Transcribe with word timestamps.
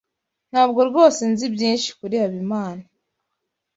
Ntabwo 0.51 0.79
rwose 0.89 1.21
nzi 1.31 1.45
byinshi 1.55 1.89
kuri 1.99 2.15
Habimana. 2.21 2.83